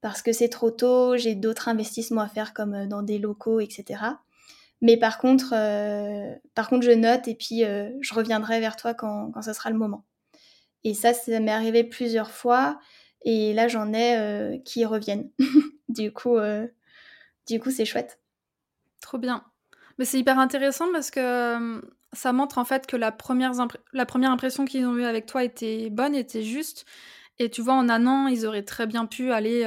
[0.00, 4.00] parce que c'est trop tôt, j'ai d'autres investissements à faire comme dans des locaux, etc.
[4.80, 5.50] Mais par contre,
[6.54, 9.76] par contre je note et puis je reviendrai vers toi quand, quand ce sera le
[9.76, 10.04] moment.
[10.84, 12.78] Et ça, ça m'est arrivé plusieurs fois
[13.24, 15.30] et là j'en ai qui reviennent.
[15.88, 16.36] du coup,
[17.48, 18.20] du coup c'est chouette.
[19.00, 19.42] Trop bien.
[19.98, 21.82] Mais c'est hyper intéressant parce que
[22.12, 23.52] ça montre en fait que la première,
[24.30, 26.86] impression qu'ils ont eue avec toi était bonne, était juste.
[27.38, 29.64] Et tu vois, en un an, ils auraient très bien pu aller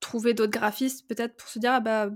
[0.00, 2.10] trouver d'autres graphistes, peut-être pour se dire, ah bah,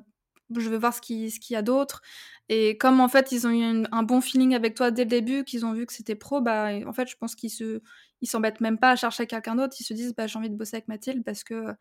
[0.57, 2.03] je veux voir ce qu'il y a d'autre.
[2.51, 5.45] Et comme en fait, ils ont eu un bon feeling avec toi dès le début,
[5.45, 7.81] qu'ils ont vu que c'était pro, bah, en fait, je pense qu'ils se,
[8.23, 9.77] s'embêtent même pas à chercher quelqu'un d'autre.
[9.81, 11.75] Ils se disent, bah, j'ai envie de bosser avec Mathilde parce que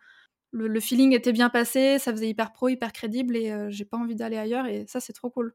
[0.51, 3.97] le, feeling était bien passé, ça faisait hyper pro, hyper crédible et euh, j'ai pas
[3.97, 5.53] envie d'aller ailleurs et ça c'est trop cool.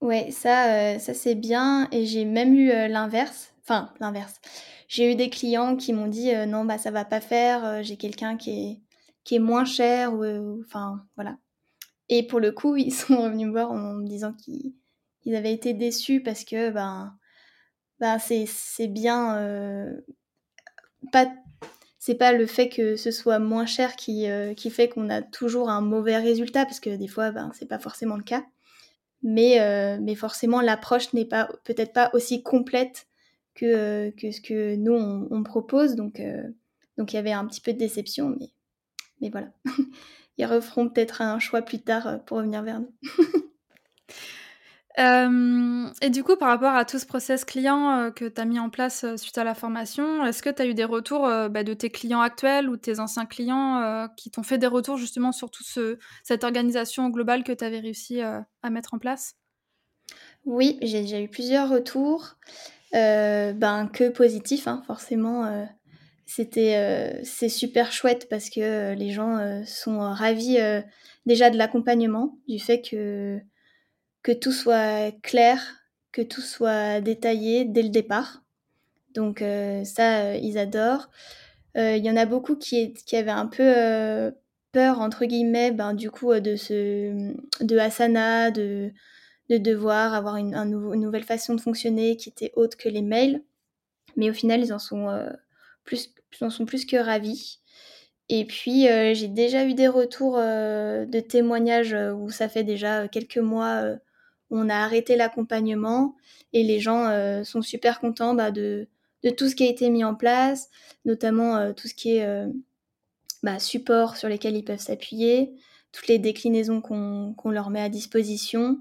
[0.00, 3.54] Ouais, ça, euh, ça c'est bien et j'ai même eu euh, l'inverse.
[3.62, 4.40] Enfin, l'inverse.
[4.88, 8.36] J'ai eu des clients qui m'ont dit non, bah ça va pas faire, j'ai quelqu'un
[8.36, 8.80] qui est,
[9.24, 11.36] qui est moins cher ou enfin voilà.
[12.08, 15.74] Et pour le coup, ils sont revenus me voir en me disant qu'ils avaient été
[15.74, 17.18] déçus parce que ben,
[17.98, 19.98] ben c'est bien
[21.10, 21.26] pas
[22.06, 25.22] c'est pas le fait que ce soit moins cher qui, euh, qui fait qu'on a
[25.22, 28.44] toujours un mauvais résultat, parce que des fois, ben, c'est pas forcément le cas.
[29.24, 33.08] Mais, euh, forcément, l'approche n'est pas peut-être pas aussi complète
[33.56, 35.96] que, euh, ce que nous, on, propose.
[35.96, 36.22] Donc,
[36.96, 38.50] donc, il y avait un petit peu de déception, mais,
[39.20, 39.48] mais voilà.
[40.38, 42.94] Ils referont peut-être un choix plus tard pour revenir vers nous.
[44.98, 48.46] Euh, et du coup, par rapport à tout ce process client euh, que tu as
[48.46, 51.28] mis en place euh, suite à la formation, est-ce que tu as eu des retours
[51.50, 55.32] bah, de tes clients actuels ou tes anciens clients qui t'ont fait des retours justement
[55.32, 59.34] sur toute ce, cette organisation globale que tu avais réussi à mettre en place?
[60.44, 62.36] Oui, j'ai déjà eu plusieurs retours,
[62.92, 65.66] ben, que positifs, hein, forcément.
[66.24, 70.58] C'était, c'est super chouette parce que les gens sont ravis
[71.26, 73.40] déjà de l'accompagnement, du fait que
[74.26, 75.62] que tout soit clair,
[76.10, 78.42] que tout soit détaillé dès le départ.
[79.14, 81.08] Donc euh, ça, euh, ils adorent.
[81.76, 84.32] Il y en a beaucoup qui, avaient un peu
[84.72, 88.92] peur, entre guillemets, ben, du coup, de, ce, de Asana, de,
[89.50, 93.42] de devoir avoir une, nouvelle façon de fonctionner qui était autre que les mails.
[94.16, 95.06] Mais au final, ils en sont,
[95.84, 97.60] plus, en sont plus que ravis.
[98.28, 102.64] Et puis, euh, j'ai déjà eu des retours euh, de témoignages euh, où ça fait
[102.64, 103.96] déjà quelques mois
[104.50, 106.14] on a arrêté l'accompagnement
[106.52, 107.10] et les gens
[107.44, 108.88] sont super contents bah, de,
[109.22, 110.70] de, tout ce qui a été mis en place,
[111.04, 112.46] notamment tout ce qui est
[113.42, 115.52] bah, support sur lesquels ils peuvent s'appuyer,
[115.92, 118.78] toutes les déclinaisons qu'on leur met à disposition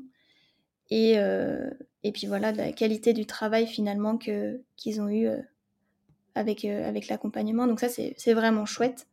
[0.91, 5.27] et, et puis voilà, la qualité du travail finalement qu'ils ont eu
[6.35, 7.65] avec, avec l'accompagnement.
[7.65, 9.07] Donc ça, c'est vraiment chouette.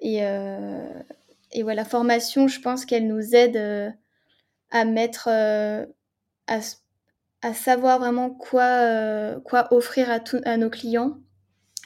[0.00, 1.02] Et, euh,
[1.52, 3.90] et voilà, la formation, je pense qu'elle nous aide euh,
[4.70, 5.86] à mettre, euh,
[6.46, 11.18] à, savoir vraiment quoi, quoi offrir à, à nos clients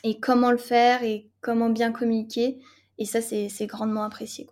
[0.03, 2.61] et comment le faire et comment bien communiquer.
[2.99, 4.47] Et ça, c'est grandement apprécié.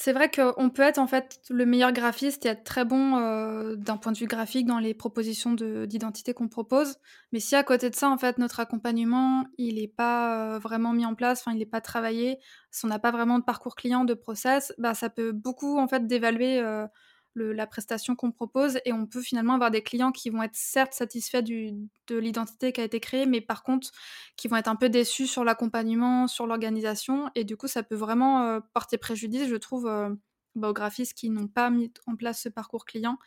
[0.00, 3.74] C'est vrai qu'on peut être en fait le meilleur graphiste et être très bon euh,
[3.74, 6.98] d'un point de vue graphique dans les propositions d'identité qu'on propose.
[7.32, 10.92] Mais si à côté de ça, en fait, notre accompagnement, il n'est pas euh, vraiment
[10.92, 12.38] mis en place, enfin, il n'est pas travaillé,
[12.70, 15.88] si on n'a pas vraiment de parcours client, de process, bah, ça peut beaucoup en
[15.88, 16.86] fait dévaluer euh,
[17.34, 20.94] la prestation qu'on propose et on peut finalement avoir des clients qui vont être certes
[20.94, 23.90] satisfaits de l'identité qui a été créée, mais par contre
[24.36, 27.94] qui vont être un peu déçus sur l'accompagnement, sur l'organisation et du coup ça peut
[27.94, 30.10] vraiment euh, porter préjudice, je trouve, euh,
[30.54, 33.18] bah, aux graphistes qui n'ont pas mis en place ce parcours client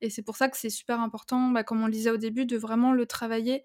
[0.00, 2.46] et c'est pour ça que c'est super important, bah, comme on le disait au début,
[2.46, 3.64] de vraiment le travailler.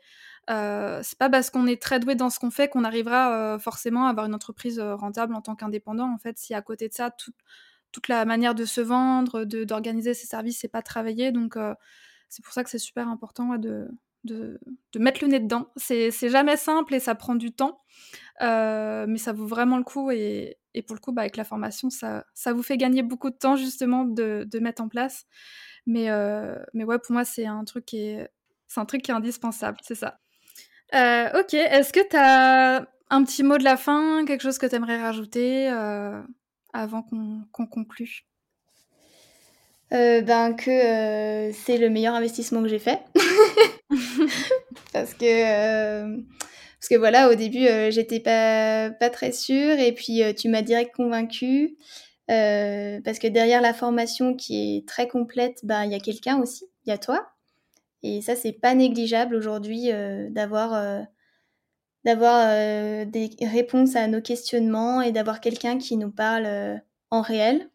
[0.49, 4.07] Euh, c'est pas parce qu'on est très doué dans ce qu'on fait qu'on arrivera forcément
[4.07, 6.11] à avoir une entreprise rentable en tant qu'indépendant.
[6.13, 7.33] En fait, si à côté de ça, tout,
[7.91, 11.31] toute la manière de se vendre, d'organiser ses services, c'est pas travaillé.
[11.31, 11.73] Donc, euh,
[12.29, 13.87] c'est pour ça que c'est super important de,
[14.23, 14.59] de,
[14.97, 15.71] mettre le nez dedans.
[15.75, 17.81] C'est jamais simple et ça prend du temps,
[18.41, 20.11] euh, mais ça vaut vraiment le coup.
[20.11, 23.29] Et, et pour le coup, bah, avec la formation, ça, ça vous fait gagner beaucoup
[23.29, 25.25] de temps justement de, de mettre en place.
[25.85, 28.29] Mais, euh, mais ouais, pour moi, c'est un truc qui est,
[28.75, 30.19] un truc qui est indispensable, c'est ça.
[30.93, 34.75] ok, est-ce que tu as un petit mot de la fin, quelque chose que tu
[34.75, 35.71] aimerais rajouter
[36.77, 38.27] avant qu'on conclue
[39.93, 42.99] euh, ben que euh, c'est le meilleur investissement que j'ai fait.
[44.93, 46.17] Parce que euh,
[46.79, 49.79] parce que voilà au début j'étais pas pas très sûre.
[49.79, 51.77] Et puis tu m'as direct convaincue
[52.27, 56.65] parce que derrière la formation qui est très complète ben il y a quelqu'un aussi
[56.85, 57.27] il y a toi.
[58.03, 59.89] Et ça c'est pas négligeable aujourd'hui
[60.29, 61.05] d'avoir
[62.07, 66.77] d'avoir euh, des réponses à nos questionnements et d'avoir quelqu'un qui nous parle euh,
[67.11, 67.69] en réel,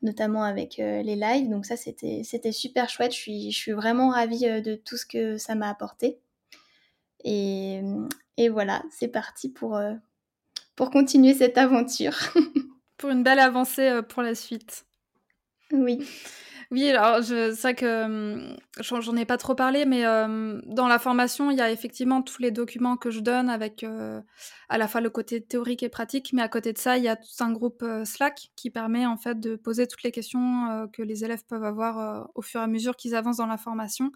[0.00, 1.50] notamment avec euh, les lives.
[1.50, 3.10] Donc ça, c'était, c'était super chouette.
[3.10, 6.20] Je suis, je suis vraiment ravie de tout ce que ça m'a apporté.
[7.24, 7.80] Et,
[8.36, 9.80] et voilà, c'est parti pour,
[10.76, 12.16] pour continuer cette aventure.
[12.96, 14.86] pour une belle avancée pour la suite.
[15.72, 15.98] Oui.
[16.70, 20.98] Oui, alors c'est vrai que hum, j'en ai pas trop parlé, mais hum, dans la
[20.98, 24.20] formation, il y a effectivement tous les documents que je donne avec euh,
[24.68, 27.08] à la fois le côté théorique et pratique, mais à côté de ça, il y
[27.08, 30.70] a tout un groupe euh, Slack qui permet en fait de poser toutes les questions
[30.70, 33.56] euh, que les élèves peuvent avoir au fur et à mesure qu'ils avancent dans la
[33.58, 34.10] formation.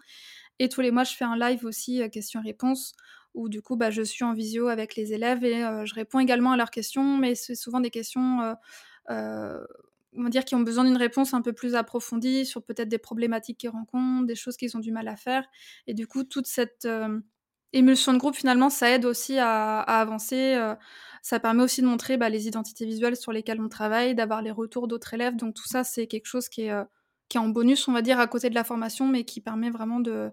[0.59, 2.93] Et tous les mois, je fais un live aussi questions-réponses
[3.35, 6.51] où du coup, bah, je suis en visio avec les élèves et je réponds également
[6.53, 8.55] à leurs questions, mais c'est souvent des questions
[10.17, 12.97] on va dire, qui ont besoin d'une réponse un peu plus approfondie sur peut-être des
[12.97, 15.45] problématiques qu'ils rencontrent, des choses qu'ils ont du mal à faire.
[15.87, 17.19] Et du coup, toute cette euh,
[17.73, 20.55] émulsion de groupe, finalement, ça aide aussi à, avancer.
[20.55, 20.75] Euh,
[21.21, 24.51] ça permet aussi de montrer bah, les identités visuelles sur lesquelles on travaille, d'avoir les
[24.51, 25.35] retours d'autres élèves.
[25.35, 26.85] Donc tout ça, c'est quelque chose qui est, euh,
[27.27, 29.69] qui est en bonus, on va dire, à côté de la formation, mais qui permet
[29.69, 30.31] vraiment de,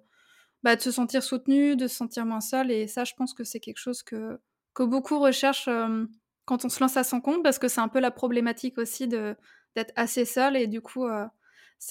[0.62, 2.70] bah, de se sentir soutenu, de se sentir moins seul.
[2.70, 4.38] Et ça, je pense que c'est quelque chose que,
[4.74, 5.68] que beaucoup recherchent
[6.46, 9.08] quand on se lance à son compte, parce que c'est un peu la problématique aussi
[9.08, 9.36] de
[9.76, 11.24] d'être assez seul et du coup, euh,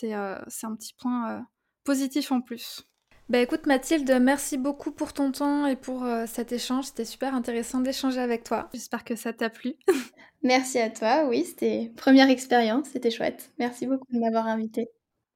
[0.04, 1.39] euh, c'est un petit point euh,
[1.86, 2.84] positif en plus.
[3.30, 6.86] Bah écoute Mathilde, merci beaucoup pour ton temps et pour cet échange.
[6.86, 8.69] C'était super intéressant d'échanger avec toi.
[8.71, 9.74] J'espère que ça t'a plu.
[10.43, 13.52] merci à toi, oui, c'était première expérience, c'était chouette.
[13.58, 14.89] Merci beaucoup de m'avoir invité.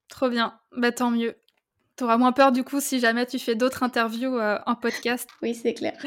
[0.07, 1.35] Trop bien, bah tant mieux.
[1.95, 5.27] T'auras moins peur du coup si jamais tu fais d'autres interviews en podcast.
[5.41, 5.97] oui, c'est clair.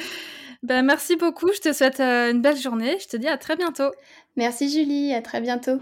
[0.62, 2.96] Bah, merci beaucoup, je te souhaite une belle journée.
[3.00, 3.90] Je te dis à très bientôt.
[4.37, 5.81] Merci Julie, à très bientôt.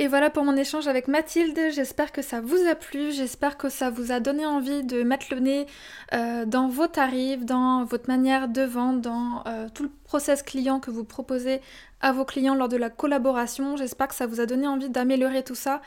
[0.00, 1.56] Et voilà pour mon échange avec Mathilde.
[1.72, 3.12] J'espère que ça vous a plu.
[3.12, 5.66] J'espère que ça vous a donné envie de mettre le nez
[6.12, 10.80] euh, dans vos tarifs, dans votre manière de vendre, dans euh, tout le process client
[10.80, 11.60] que vous proposez
[12.00, 13.76] à vos clients lors de la collaboration.
[13.76, 15.80] J'espère que ça vous a donné envie d'améliorer tout ça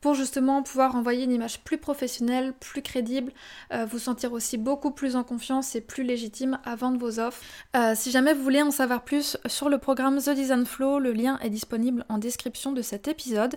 [0.00, 3.32] pour justement pouvoir envoyer une image plus professionnelle, plus crédible,
[3.72, 7.42] euh, vous sentir aussi beaucoup plus en confiance et plus légitime à vendre vos offres.
[7.76, 11.12] Euh, si jamais vous voulez en savoir plus sur le programme The Design Flow, le
[11.12, 13.56] lien est disponible en description de cet épisode.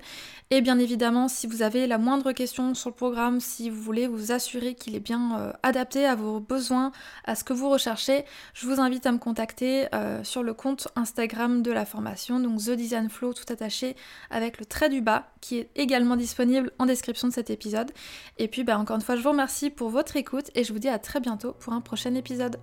[0.50, 4.08] Et bien évidemment, si vous avez la moindre question sur le programme, si vous voulez
[4.08, 6.92] vous assurer qu'il est bien euh, adapté à vos besoins,
[7.26, 9.88] à ce que vous recherchez, je vous invite à me contacter
[10.24, 13.96] sur le compte Instagram de la formation, donc The Design Flow tout attaché
[14.30, 16.31] avec le trait du bas qui est également disponible
[16.80, 17.92] en description de cet épisode.
[18.38, 20.80] Et puis bah, encore une fois, je vous remercie pour votre écoute et je vous
[20.80, 22.58] dis à très bientôt pour un prochain épisode.